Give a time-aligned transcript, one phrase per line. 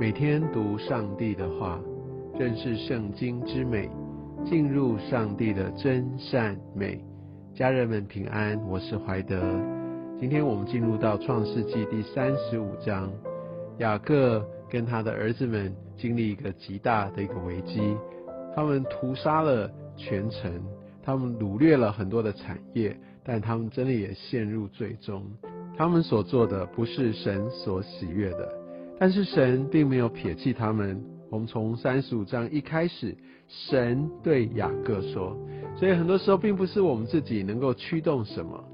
[0.00, 1.80] 每天读上帝的话，
[2.38, 3.90] 认识圣经之美，
[4.46, 7.04] 进入上帝的真善美。
[7.52, 9.42] 家人们平安，我是怀德。
[10.20, 13.12] 今天我们进入到创世纪第三十五章，
[13.78, 17.96] 雅各跟他的儿子们经历一个极大的一个危机，
[18.54, 20.62] 他们屠杀了全城，
[21.02, 25.24] 他们掳掠了很多的产业，但他们真的也陷入最终。
[25.76, 28.57] 他们所做的不是神所喜悦的。
[28.98, 31.00] 但是神并没有撇弃他们。
[31.30, 33.14] 我们从三十五章一开始，
[33.46, 35.36] 神对雅各说，
[35.76, 38.64] 所以很多时候并不是我们自己能够驱动什么，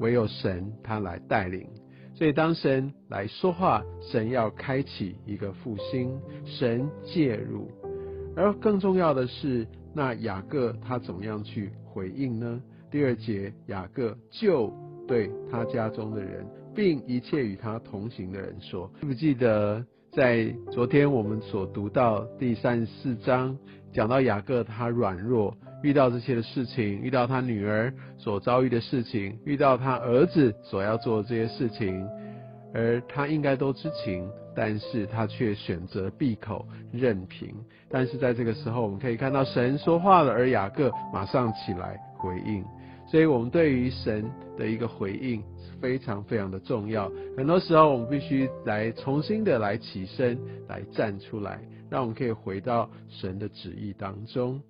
[0.00, 1.68] 唯有神他来带领。
[2.16, 6.10] 所以当神来说话，神要开启一个复兴，
[6.44, 7.70] 神介入。
[8.36, 12.60] 而更重要的是，那雅各他怎么样去回应呢？
[12.90, 14.72] 第二节，雅各就
[15.06, 16.44] 对他家中的人。
[16.74, 23.56] 并一切与他同行的人说：记不记得在昨天我们所读到第三十四章，
[23.92, 32.06] 讲到雅各他软弱，遇到这些的事情，遇到他女儿所遭遇的事情，遇到他儿子所要做的这些事情，
[32.74, 37.54] 而他应该都知情，但是他却选择闭口任凭。
[37.88, 42.64] 但是在这个时候，我们可以看到神说话了，而雅各马上起来回应。
[43.06, 47.10] 所以，我们对于神的一个回应是非常非常的重要。
[47.36, 50.38] 很多时候，我们必须来重新的来起身，
[50.68, 54.60] 来站出来，让我们可以回到神的旨意当中。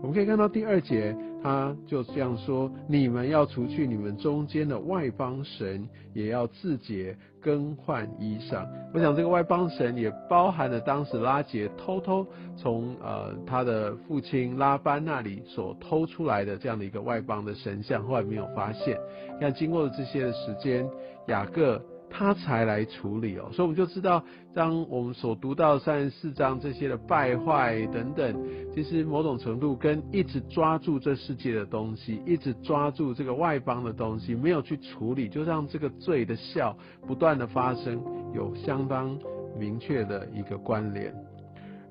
[0.00, 8.66] 我们可以看到第二节，他就这样说：你们要除去你们中间的外邦神，也要自洁，更换衣裳。
[8.92, 18.98] 我想这个外邦神也包含了当时拉杰偷偷从呃他的父亲拉班那里所偷出来的这样的一个外邦的神像，后来没有发现。
[19.40, 20.88] 看经过了这些的时间，
[21.28, 21.80] 雅各。
[22.10, 24.22] 他才来处理哦，所以我们就知道，
[24.52, 28.36] 当我们所读到三十四章这些的败坏等等，
[28.74, 36.76] 其实某种程度跟一直抓住这世界的东西，一直抓住这个外邦的东西，没有去处理，就让这个罪的效
[37.06, 38.02] 不断的发生，
[38.34, 39.16] 有相当
[39.56, 41.14] 明确的一个关联。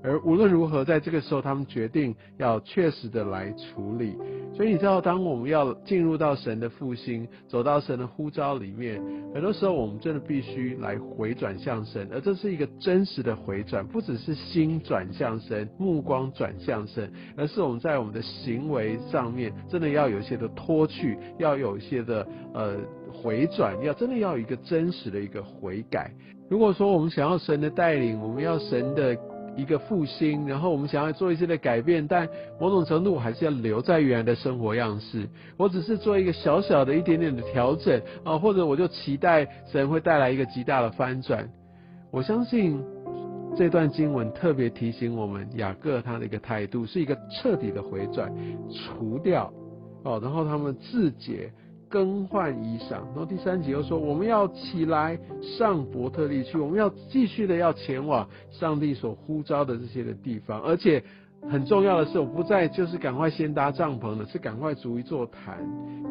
[0.02, 4.16] 而无论如何，在这个时候，他们决定要确实的来处理。
[4.56, 9.02] 所以你知道，当我们要进入到神的复兴，走到神的呼召里面，
[9.34, 22.78] 很多时候我们真的必须来回转向神，而这是一个真实的回转，不只是心转向神，目光转向神，而是我们在我们的行为上面，真的要有一些的脱去，要有一些的呃
[23.12, 26.10] 回转，要真的要有一个真实的一个悔改。
[26.50, 29.18] 如果说我们想要神的带领，我们要神的。
[29.59, 32.28] 一个复兴，然后我们想要做一些的改变，但
[32.59, 35.28] 某种程度我还是要留在原来的生活样式。
[35.58, 41.50] 我只是做一个小小的一点点的调整啊，或者我就期待神会带来一个极大的翻转。
[42.12, 42.81] 我相信
[43.56, 48.31] 这段经文特别提醒我们，雅各他的一个态度是一个彻底的回转，
[48.72, 49.52] 除掉
[50.03, 51.52] 哦，然后他们自解。
[51.89, 61.03] 更换衣裳，然后第三节又说，我们要起来上伯特利去，我们要继续的要前往上帝所呼召的这些的地方，而且
[61.50, 65.57] 很重要的是，我不再就是赶快先搭帐篷了，是赶快筑一座坛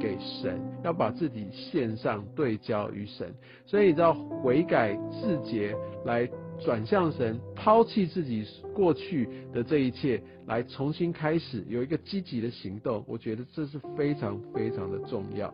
[0.01, 3.33] 给神，要把自己献上对焦于神。
[3.65, 6.29] 所以你知道悔改自洁，来
[6.65, 13.05] 转向神，抛弃自己过去的这一切，来重新开始，有一个积极的行动。
[13.07, 15.53] 我觉得这是非常非常的重要。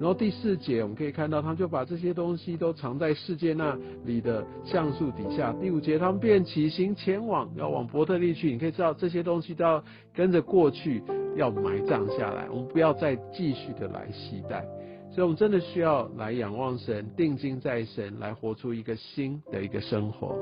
[0.00, 5.54] 然后第四节我们可以看到，他就把这些东西都藏在世界那里的橡树底下。
[5.60, 8.50] 第五节，他们便起行前往，要往伯特利去。
[8.50, 9.82] 你可以知道这些东西都要
[10.12, 11.00] 跟着过去，
[11.36, 12.48] 要埋葬下来。
[12.50, 14.66] 我们不要再继续的来期待，
[15.14, 20.36] 所以我们真的需要来仰望神，定睛在神，来活出一个新的一个生活。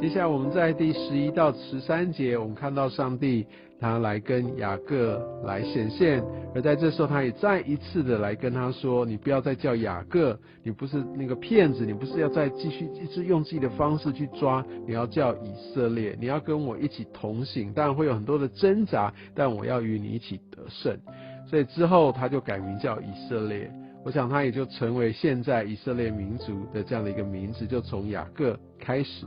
[0.00, 3.46] 接下来我们在第十一到十三节，我们看到上帝
[3.78, 6.24] 他来跟雅各来显现，
[6.54, 20.98] 而在这时候他也再一次的来跟他说：“你不要再叫雅各，你不是那个骗子，你不是要再继续一直用自己的方式去抓，你要叫以色列，你要跟我一起同行，当然会有很多的挣扎，但我要与你一起得胜。”
[21.46, 23.70] 所以之后他就改名叫以色列，
[24.04, 29.26] 我想他也就成为现在以色列民族的这样的一个名字，就从雅各开始。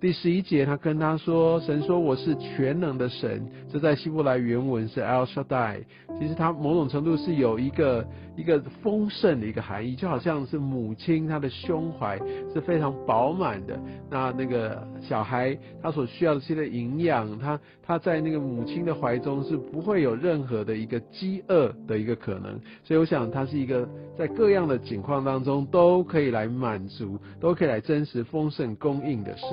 [0.00, 5.84] 第十一节，他跟他说：“神说我是全能的神。”这在希伯来原文是 El Shaddai。
[6.18, 12.18] 其实它某种程度是有一个一个丰盛的一个含义，就好像是母亲她的胸怀
[12.52, 13.78] 是非常饱满的。
[14.10, 22.58] 那那个小孩他所需要的这些营养，他他在那个母亲的怀中是不会有任何的一个饥饿的一个可能。
[22.82, 29.48] 所以我想，他是一个在各样的境况当中都可以来满足，都可以来真实丰盛供应的神。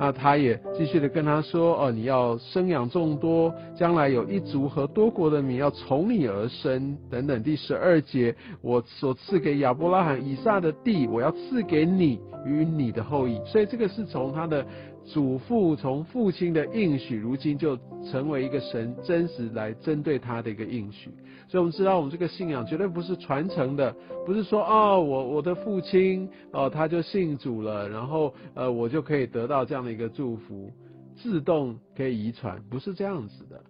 [0.00, 13.38] 那他也继续的跟他说：“哦，你要生养众多，将来有一族和多国的民要从你而生，等等。”第十二节，我所赐给亚伯拉罕、以撒的地，我要赐给你与你的后裔。
[13.44, 14.64] 所以这个是从他的
[15.04, 17.76] 祖父、从父亲的应许，如今就
[18.10, 21.10] 成为一个神真实来针对他的一个应许。
[21.48, 23.92] 所以我们知道，我们这个信仰绝对不是传承的，
[24.24, 30.70] 不是说哦，我我的父亲哦他就信主了，然后呃我就可以得到这样的一个祝福，
[31.16, 33.60] 自动可以遗传，不是这样子的。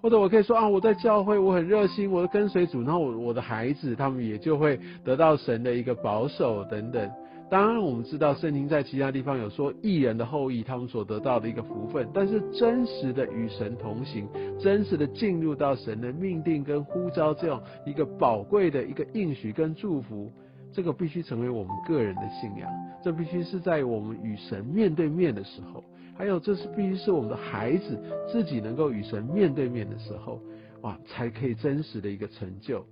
[0.00, 7.10] 或者我可以说啊，我在教会我很热心，我跟随主，然后我我的孩子他们也就会得到神的一个保守等等。
[7.54, 14.26] 当然，我们知道圣经在其他地方有说异人的后裔他们所得到的一个福分，但是真实的与神同行，
[14.58, 20.32] 真实的进入到神的命定跟呼召这样一个宝贵的一个应许跟祝福，
[20.72, 22.68] 这个必须成为我们个人的信仰，
[23.04, 25.84] 这必须是在我们与神面对面的时候，
[26.18, 27.96] 还有这是必须是我们的孩子
[28.32, 30.40] 自己能够与神面对面的时候，
[30.80, 32.84] 哇，才可以真实的一个成就。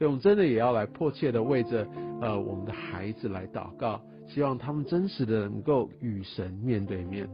[0.00, 1.86] 所以，我们真的也要来迫切的为着
[2.22, 7.28] 呃我们的孩子来祷告，希望他们真实的能够与神面对面。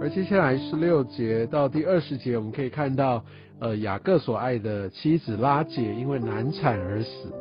[0.00, 3.24] 而接下来十六节到第二十节，我们可以看到，
[3.60, 7.32] 呃雅各所爱的妻子拉姐因为难产而死。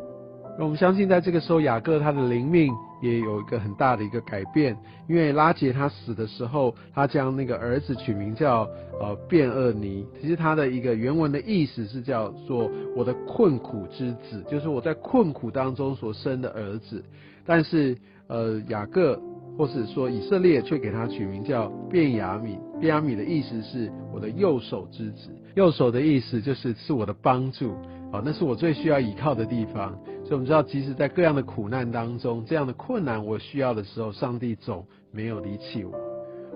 [0.59, 2.71] 我们相信，在这个时候，雅各他的灵命
[3.01, 4.77] 也有一个很大的一个改变，
[5.09, 8.67] 因为拉杰他死的时候，他将那个儿子取名叫
[9.01, 17.03] 呃卞厄尼，其实他的一个原文的意思是叫做我的困苦之子，就是我在困苦当中所生的儿子。
[17.45, 17.97] 但是
[18.27, 19.19] 呃雅各
[19.57, 27.75] 或是说以色列却给他取名叫卞雅米，卞雅米的意思是我的右手之子，右手的意思就是是我的帮助。
[28.13, 29.97] 啊，那是我最需要依靠的地方。
[30.23, 35.93] 所以我们知道，即使在各样的苦难当中，这样的困难我需要的时候，上帝总没有离弃我。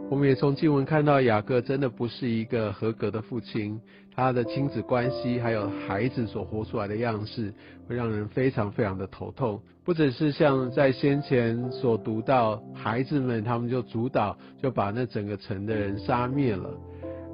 [0.09, 3.77] 我们也从经文看到，雅各真的不是一个合格的父亲，
[4.15, 7.53] 他的亲子关系还有孩子所活出来的样式，
[7.87, 9.61] 会让人非常非常的头痛。
[9.83, 16.69] 不只是像在先前所读到，孩子们他们就主导，就把那整个城的人杀灭了，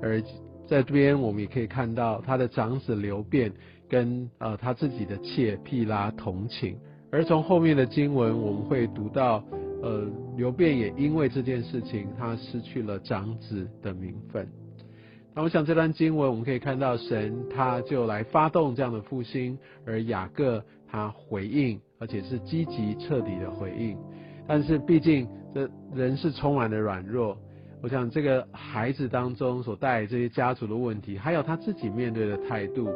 [0.02, 0.20] 而。
[0.66, 3.52] 在这边，我们也可以看到他的长子刘辩
[3.94, 6.76] 跟呃他自己的妾毗拉同情，
[7.12, 9.44] 而从后面的经文我们会读到，
[9.84, 14.50] 呃刘辩也因为这件事情，他失去了长子的名分。
[15.36, 19.56] 那我想这段经文我们可以看到，神他就来发动这样的复兴，
[19.86, 23.96] 而雅各他回应，而且是积极彻底的回应。
[24.48, 27.38] 但是毕竟这人是充满了软弱。
[27.84, 32.88] 我想这个孩子当中所带来这些家族的问题，还有他自己面对的态度，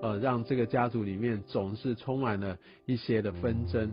[0.00, 2.56] 呃，让这个家族里面总是充满了
[2.86, 3.92] 一些的纷争。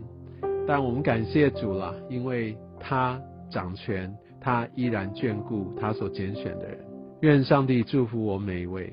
[0.66, 4.10] 但我们感谢主了，因为他掌权，
[4.40, 6.78] 他依然眷顾他所拣选的人。
[7.20, 8.90] 愿上帝祝福我每一位。